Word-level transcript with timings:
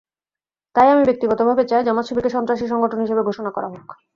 তাই 0.75 0.87
আমি 0.89 1.03
ব্যক্তিগতভাবে 1.05 1.63
চাই, 1.65 1.81
জামায়াত-শিবিরকে 1.83 2.29
সন্ত্রাসী 2.29 2.65
সংগঠন 2.67 2.99
হিসেবে 3.01 3.21
ঘোষণা 3.23 3.51
করা 3.51 3.67
হোক। 3.69 3.87